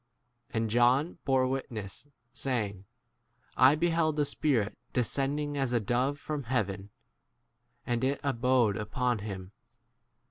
And 0.49 0.71
John 0.71 1.19
bore 1.25 1.47
wit 1.47 1.69
ness, 1.69 2.07
saying, 2.33 2.85
I 3.55 3.75
beheld 3.75 4.15
the 4.15 4.25
Spirit 4.25 4.75
descending 4.93 5.55
as 5.57 5.73
a 5.73 5.79
dove 5.79 6.17
from 6.17 6.45
hea 6.45 6.55
33 6.55 6.75
ven, 6.75 6.89
and 7.85 8.03
it 8.03 8.19
abode 8.23 8.77
upon 8.77 9.19
him. 9.19 9.51